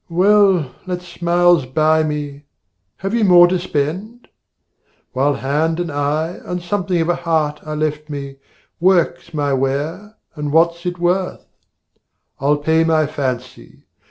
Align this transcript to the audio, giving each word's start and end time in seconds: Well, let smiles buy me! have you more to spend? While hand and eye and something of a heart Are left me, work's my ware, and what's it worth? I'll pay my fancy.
Well, 0.09 0.73
let 0.87 1.03
smiles 1.03 1.67
buy 1.67 2.01
me! 2.01 2.45
have 2.97 3.13
you 3.13 3.23
more 3.23 3.47
to 3.47 3.59
spend? 3.59 4.29
While 5.13 5.35
hand 5.35 5.79
and 5.79 5.91
eye 5.91 6.39
and 6.43 6.59
something 6.59 6.99
of 7.01 7.07
a 7.09 7.13
heart 7.13 7.59
Are 7.67 7.75
left 7.75 8.09
me, 8.09 8.37
work's 8.79 9.31
my 9.31 9.53
ware, 9.53 10.15
and 10.35 10.51
what's 10.51 10.87
it 10.87 10.97
worth? 10.97 11.45
I'll 12.39 12.57
pay 12.57 12.83
my 12.83 13.05
fancy. 13.05 13.83